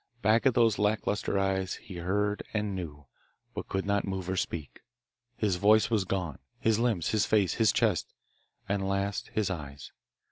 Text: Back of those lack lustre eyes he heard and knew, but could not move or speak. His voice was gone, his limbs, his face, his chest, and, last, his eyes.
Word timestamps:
Back 0.23 0.47
of 0.47 0.55
those 0.55 0.79
lack 0.79 1.05
lustre 1.05 1.37
eyes 1.37 1.75
he 1.75 1.97
heard 1.97 2.41
and 2.55 2.73
knew, 2.75 3.05
but 3.53 3.69
could 3.69 3.85
not 3.85 4.03
move 4.03 4.29
or 4.31 4.35
speak. 4.35 4.81
His 5.37 5.57
voice 5.57 5.91
was 5.91 6.05
gone, 6.05 6.39
his 6.59 6.79
limbs, 6.79 7.09
his 7.09 7.27
face, 7.27 7.53
his 7.61 7.71
chest, 7.71 8.11
and, 8.67 8.89
last, 8.89 9.27
his 9.35 9.51
eyes. 9.51 9.91